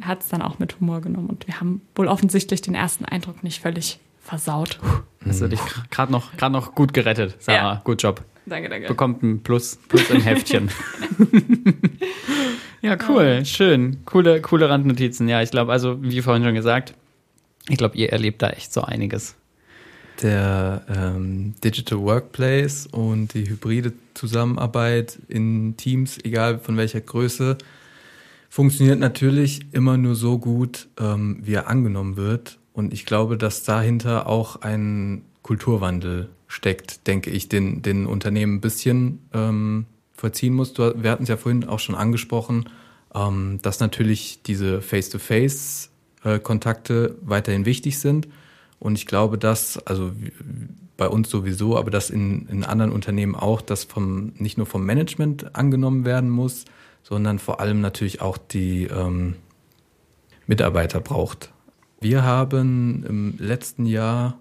[0.00, 3.06] er hat es dann auch mit Humor genommen und wir haben wohl offensichtlich den ersten
[3.06, 4.78] Eindruck nicht völlig versaut.
[5.26, 7.74] Hast du dich gerade noch, noch gut gerettet, Sarah.
[7.74, 7.80] Ja.
[7.84, 8.22] Gut Job.
[8.46, 8.88] Danke, danke.
[8.88, 10.70] Bekommt ein Plus, Plus im Heftchen.
[12.82, 14.04] Ja, cool, schön.
[14.04, 15.28] Coole, coole Randnotizen.
[15.28, 16.94] Ja, ich glaube, also, wie vorhin schon gesagt,
[17.68, 19.36] ich glaube, ihr erlebt da echt so einiges.
[20.20, 27.56] Der ähm, Digital Workplace und die hybride Zusammenarbeit in Teams, egal von welcher Größe,
[28.50, 32.58] funktioniert natürlich immer nur so gut, ähm, wie er angenommen wird.
[32.72, 38.60] Und ich glaube, dass dahinter auch ein Kulturwandel steckt, denke ich, den, den Unternehmen ein
[38.60, 40.72] bisschen ähm, vollziehen muss.
[40.72, 42.68] Du, wir hatten es ja vorhin auch schon angesprochen,
[43.14, 48.28] ähm, dass natürlich diese Face-to-Face-Kontakte weiterhin wichtig sind.
[48.78, 50.12] Und ich glaube, dass, also
[50.96, 54.84] bei uns sowieso, aber dass in, in anderen Unternehmen auch, dass vom, nicht nur vom
[54.84, 56.64] Management angenommen werden muss,
[57.02, 59.34] sondern vor allem natürlich auch die ähm,
[60.46, 61.52] Mitarbeiter braucht.
[62.02, 64.36] Wir haben im letzten Jahr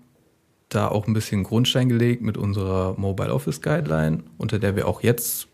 [0.70, 5.04] da auch ein bisschen Grundstein gelegt mit unserer Mobile Office Guideline, unter der wir auch
[5.04, 5.48] jetzt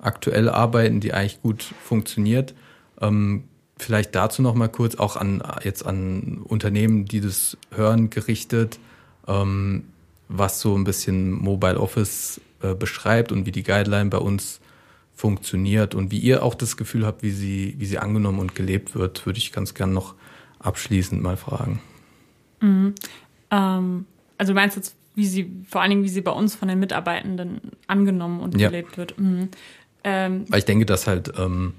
[0.00, 2.52] aktuell arbeiten, die eigentlich gut funktioniert.
[3.00, 3.44] Ähm,
[3.78, 8.80] vielleicht dazu noch mal kurz auch an jetzt an Unternehmen, die das hören, gerichtet,
[9.28, 9.84] ähm,
[10.28, 14.60] was so ein bisschen Mobile Office äh, beschreibt und wie die Guideline bei uns
[15.14, 18.96] funktioniert und wie ihr auch das Gefühl habt, wie sie, wie sie angenommen und gelebt
[18.96, 20.16] wird, würde ich ganz gern noch
[20.60, 21.80] abschließend mal fragen.
[22.60, 22.94] Mhm.
[23.50, 24.06] Ähm,
[24.38, 26.78] also du meinst jetzt, wie sie, vor allen Dingen, wie sie bei uns von den
[26.78, 28.68] Mitarbeitenden angenommen und ja.
[28.68, 29.18] gelebt wird.
[29.18, 29.48] Mhm.
[30.04, 31.74] Ähm, Weil ich denke, dass halt, ähm,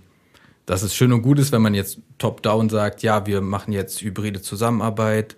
[0.66, 4.02] dass es schön und gut ist, wenn man jetzt top-down sagt, ja, wir machen jetzt
[4.02, 5.36] hybride Zusammenarbeit,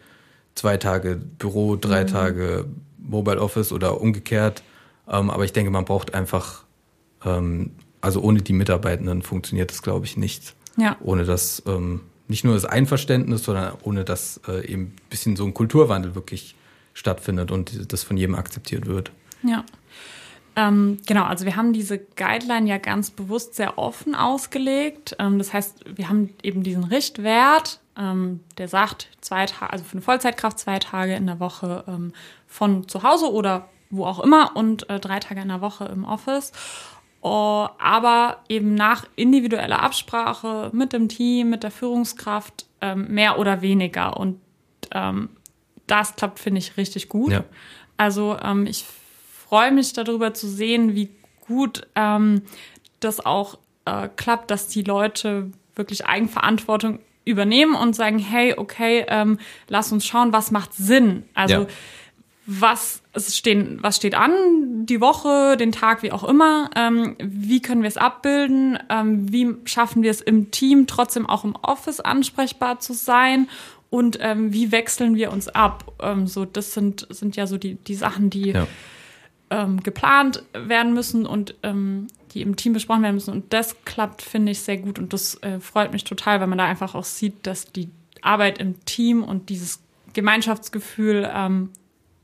[0.56, 2.08] zwei Tage Büro, drei mhm.
[2.08, 2.66] Tage
[2.98, 4.64] Mobile Office oder umgekehrt.
[5.08, 6.64] Ähm, aber ich denke, man braucht einfach,
[7.26, 10.56] ähm, also ohne die Mitarbeitenden funktioniert das, glaube ich, nicht.
[10.78, 10.98] Ja.
[11.02, 15.46] Ohne das, ähm, nicht nur das Einverständnis, sondern ohne dass äh, eben ein bisschen so
[15.46, 16.56] ein Kulturwandel wirklich
[16.94, 19.12] stattfindet und das von jedem akzeptiert wird.
[19.44, 19.64] Ja.
[20.56, 25.16] Ähm, genau, also wir haben diese Guideline ja ganz bewusst sehr offen ausgelegt.
[25.20, 29.94] Ähm, das heißt, wir haben eben diesen Richtwert, ähm, der sagt, zwei Tage, also für
[29.94, 32.14] eine Vollzeitkraft zwei Tage in der Woche ähm,
[32.48, 36.04] von zu Hause oder wo auch immer und äh, drei Tage in der Woche im
[36.04, 36.52] Office.
[37.26, 43.62] Oh, aber eben nach individueller Absprache mit dem Team, mit der Führungskraft ähm, mehr oder
[43.62, 44.18] weniger.
[44.18, 44.42] Und
[44.92, 45.30] ähm,
[45.88, 47.32] das klappt, finde ich, richtig gut.
[47.32, 47.46] Ja.
[47.96, 48.86] Also ich
[49.48, 51.12] freue mich darüber zu sehen, wie
[51.48, 52.42] gut ähm,
[53.00, 59.40] das auch äh, klappt, dass die Leute wirklich Eigenverantwortung übernehmen und sagen, hey, okay, ähm,
[59.70, 61.24] lass uns schauen, was macht Sinn.
[61.34, 61.68] Also ja.
[62.46, 66.70] Was es stehen, was steht an, die Woche, den Tag, wie auch immer.
[66.76, 68.78] Ähm, wie können wir es abbilden?
[68.90, 73.48] Ähm, wie schaffen wir es im Team trotzdem auch im Office ansprechbar zu sein?
[73.90, 75.94] Und ähm, wie wechseln wir uns ab?
[76.02, 78.68] Ähm, so, das sind sind ja so die die Sachen, die ja
[79.54, 83.32] ähm, geplant werden müssen und ähm, die im Team besprochen werden müssen.
[83.32, 84.98] Und das klappt, finde ich, sehr gut.
[84.98, 87.90] Und das äh, freut mich total, weil man da einfach auch sieht, dass die
[88.22, 89.80] Arbeit im Team und dieses
[90.14, 91.70] Gemeinschaftsgefühl ähm,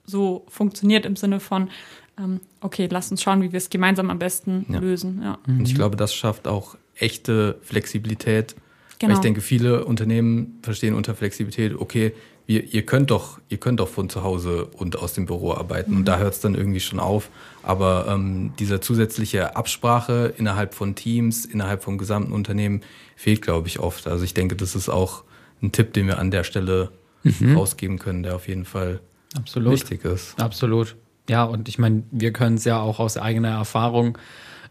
[0.10, 1.69] so funktioniert im Sinne von,
[2.17, 4.80] ähm, okay, lass uns schauen, wie wir es gemeinsam am besten ja.
[4.80, 5.22] lösen.
[5.24, 5.38] Ja.
[5.48, 8.56] Und ich glaube, das schafft auch echte Flexibilität.
[9.00, 9.12] Genau.
[9.12, 12.13] Weil ich denke, viele Unternehmen verstehen unter Flexibilität, okay,
[12.48, 15.91] ihr, ihr könnt doch, ihr könnt doch von zu Hause und aus dem Büro arbeiten.
[15.91, 15.98] Mhm.
[16.00, 17.30] Und da hört es dann irgendwie schon auf.
[17.63, 22.82] Aber ähm, diese zusätzliche Absprache innerhalb von Teams, innerhalb vom gesamten Unternehmen
[23.15, 24.08] fehlt, glaube ich, oft.
[24.08, 25.24] Also ich denke, das ist auch
[25.62, 26.89] ein Tipp, den wir an der Stelle
[27.24, 27.56] mhm.
[27.56, 29.00] rausgeben können, der auf jeden Fall
[29.37, 29.73] Absolut.
[29.73, 30.39] wichtig ist.
[30.39, 30.95] Absolut.
[31.29, 34.17] Ja, und ich meine, wir können es ja auch aus eigener Erfahrung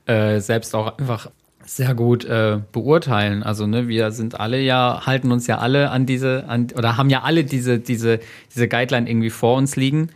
[0.06, 1.30] äh, selbst auch einfach
[1.64, 3.42] sehr gut äh, beurteilen.
[3.42, 7.10] Also ne, wir sind alle ja, halten uns ja alle an diese, an, oder haben
[7.10, 8.20] ja alle diese, diese,
[8.54, 10.08] diese Guideline irgendwie vor uns liegen.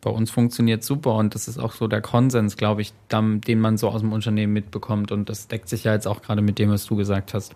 [0.00, 3.76] bei uns funktioniert super und das ist auch so der Konsens, glaube ich, den man
[3.76, 6.70] so aus dem Unternehmen mitbekommt und das deckt sich ja jetzt auch gerade mit dem,
[6.70, 7.54] was du gesagt hast.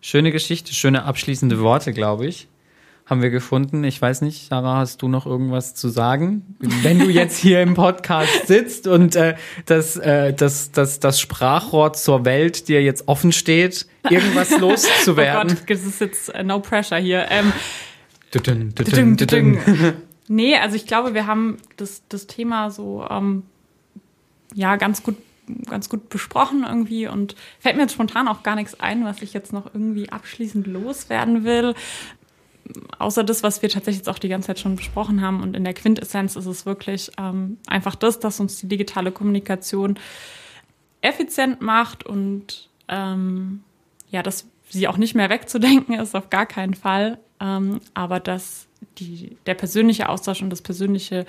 [0.00, 2.48] Schöne Geschichte, schöne abschließende Worte, glaube ich
[3.08, 3.84] haben wir gefunden.
[3.84, 6.56] Ich weiß nicht, Sarah, hast du noch irgendwas zu sagen?
[6.58, 11.94] Wenn du jetzt hier im Podcast sitzt und äh, das, äh, das, das, das Sprachrohr
[11.94, 15.28] zur Welt dir jetzt offen steht, irgendwas loszuwerden.
[15.48, 17.26] Oh Gott, das ist jetzt uh, no pressure hier.
[17.30, 17.52] Ähm,
[18.32, 19.58] dudum, dudum, dudum.
[20.28, 23.44] nee, also ich glaube, wir haben das, das Thema so ähm,
[24.54, 25.16] ja ganz gut
[25.68, 29.32] ganz gut besprochen irgendwie und fällt mir jetzt spontan auch gar nichts ein, was ich
[29.32, 31.74] jetzt noch irgendwie abschließend loswerden will
[32.98, 35.42] außer das, was wir tatsächlich jetzt auch die ganze Zeit schon besprochen haben.
[35.42, 39.98] Und in der Quintessenz ist es wirklich ähm, einfach das, dass uns die digitale Kommunikation
[41.00, 43.62] effizient macht und ähm,
[44.10, 47.18] ja, dass sie auch nicht mehr wegzudenken ist, auf gar keinen Fall.
[47.40, 48.66] Ähm, aber dass
[48.98, 51.24] die, der persönliche Austausch und das persönliche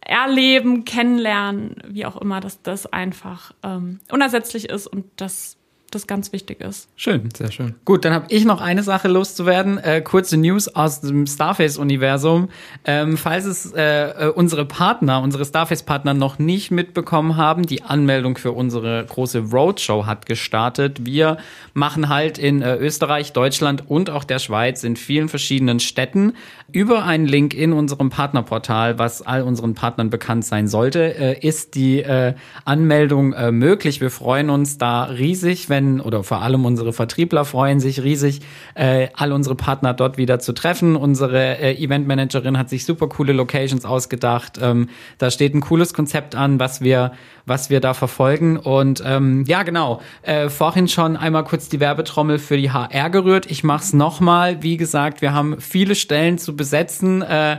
[0.00, 5.56] Erleben, Kennenlernen, wie auch immer, dass das einfach ähm, unersetzlich ist und das
[5.96, 6.88] das ganz wichtig ist.
[6.96, 7.28] Schön.
[7.34, 7.74] Sehr schön.
[7.84, 9.78] Gut, dann habe ich noch eine Sache loszuwerden.
[9.78, 12.48] Äh, kurze News aus dem Starface-Universum.
[12.84, 18.36] Ähm, falls es äh, äh, unsere Partner, unsere Starface-Partner noch nicht mitbekommen haben, die Anmeldung
[18.36, 21.04] für unsere große Roadshow hat gestartet.
[21.06, 21.38] Wir
[21.74, 26.34] machen halt in äh, Österreich, Deutschland und auch der Schweiz in vielen verschiedenen Städten
[26.70, 31.74] über einen Link in unserem Partnerportal, was all unseren Partnern bekannt sein sollte, äh, ist
[31.74, 34.00] die äh, Anmeldung möglich.
[34.00, 38.40] Wir freuen uns da riesig, wenn freuen oder vor allem unsere Vertriebler freuen sich riesig,
[38.74, 40.96] äh, all unsere Partner dort wieder zu treffen.
[40.96, 44.58] Unsere äh, Eventmanagerin hat sich super coole Locations ausgedacht.
[44.60, 47.12] Ähm, da steht ein cooles Konzept an, was wir,
[47.46, 48.56] was wir da verfolgen.
[48.58, 50.00] Und ähm, ja, genau.
[50.22, 53.50] Äh, vorhin schon einmal kurz die Werbetrommel für die HR gerührt.
[53.50, 54.62] Ich mach's nochmal.
[54.62, 57.22] Wie gesagt, wir haben viele Stellen zu besetzen.
[57.22, 57.58] Äh,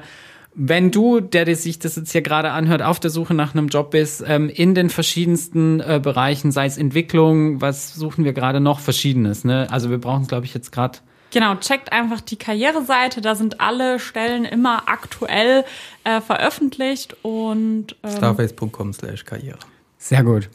[0.60, 3.92] wenn du, der sich das jetzt hier gerade anhört, auf der Suche nach einem Job
[3.92, 8.80] bist, ähm, in den verschiedensten äh, Bereichen, sei es Entwicklung, was suchen wir gerade noch?
[8.80, 9.68] Verschiedenes, ne?
[9.70, 10.98] Also wir brauchen es, glaube ich, jetzt gerade.
[11.30, 15.64] Genau, checkt einfach die Karriereseite, da sind alle Stellen immer aktuell
[16.04, 19.60] äh, veröffentlicht und ähm, starface.com slash karriere.
[20.00, 20.50] Sehr gut.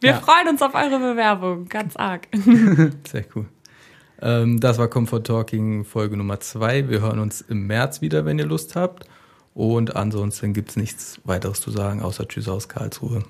[0.00, 0.20] Wir ja.
[0.20, 2.28] freuen uns auf eure Bewerbung, ganz arg.
[2.34, 3.46] Sehr cool.
[4.20, 6.90] Ähm, das war Comfort Talking Folge Nummer zwei.
[6.90, 9.06] Wir hören uns im März wieder, wenn ihr Lust habt.
[9.54, 13.22] Und ansonsten gibt es nichts weiteres zu sagen, außer Tschüss aus Karlsruhe.